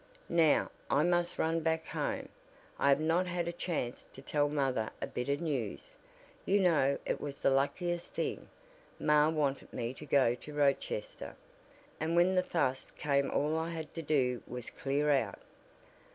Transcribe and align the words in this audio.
"Now 0.29 0.71
I 0.89 1.03
must 1.03 1.37
run 1.37 1.59
back 1.59 1.85
home. 1.85 2.29
I 2.79 2.89
have 2.89 2.99
not 2.99 3.27
had 3.27 3.47
a 3.47 3.51
chance 3.51 4.07
to 4.13 4.19
tell 4.23 4.49
mother 4.49 4.89
a 4.99 5.05
bit 5.05 5.29
of 5.29 5.41
news. 5.41 5.95
You 6.43 6.59
know 6.59 6.97
it 7.05 7.21
was 7.21 7.39
the 7.43 7.51
luckiest 7.51 8.15
thing, 8.15 8.49
ma 8.99 9.29
wanted 9.29 9.71
me 9.71 9.93
to 9.93 10.05
go 10.07 10.33
to 10.33 10.53
Rochester, 10.55 11.35
and 11.99 12.15
when 12.15 12.33
the 12.33 12.41
fuss 12.41 12.89
came 12.89 13.29
all 13.29 13.55
I 13.59 13.69
had 13.69 13.93
to 13.93 14.01
do 14.01 14.41
was 14.47 14.71
clear 14.71 15.11
out. 15.11 15.37